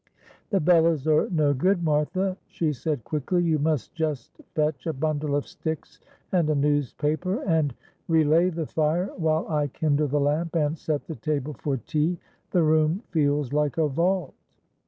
"The 0.49 0.59
bellows 0.59 1.05
are 1.05 1.29
no 1.29 1.53
good, 1.53 1.83
Martha," 1.83 2.35
she 2.47 2.73
said, 2.73 3.03
quickly. 3.03 3.43
"You 3.43 3.59
must 3.59 3.93
just 3.93 4.31
fetch 4.55 4.87
a 4.87 4.93
bundle 4.93 5.35
of 5.35 5.45
sticks 5.45 5.99
and 6.31 6.49
a 6.49 6.55
newspaper, 6.55 7.43
and 7.43 7.75
relay 8.07 8.49
the 8.49 8.65
fire, 8.65 9.11
while 9.17 9.47
I 9.47 9.67
kindle 9.67 10.07
the 10.07 10.19
lamp 10.19 10.55
and 10.55 10.75
set 10.75 11.05
the 11.05 11.13
table 11.17 11.53
for 11.53 11.77
tea; 11.77 12.17
the 12.49 12.63
room 12.63 13.03
feels 13.11 13.53
like 13.53 13.77
a 13.77 13.87
vault." 13.87 14.33